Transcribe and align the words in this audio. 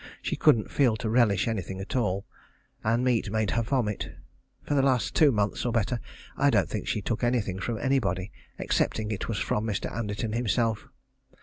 She 0.23 0.35
couldn't 0.35 0.71
feel 0.71 0.95
to 0.95 1.11
relish 1.11 1.47
anything 1.47 1.79
at 1.79 1.95
all, 1.95 2.25
and 2.83 3.03
meat 3.03 3.29
made 3.29 3.51
her 3.51 3.61
vomit. 3.61 4.09
For 4.63 4.73
the 4.73 4.81
last 4.81 5.13
two 5.13 5.31
months 5.31 5.63
or 5.63 5.71
better 5.71 5.99
I 6.35 6.49
don't 6.49 6.67
think 6.67 6.87
she 6.87 7.03
took 7.03 7.23
anything 7.23 7.59
from 7.59 7.77
anybody, 7.77 8.31
excepting 8.57 9.11
it 9.11 9.27
was 9.27 9.37
from 9.37 9.63
Mr. 9.63 9.95
Anderton 9.95 10.31
himself. 10.33 10.87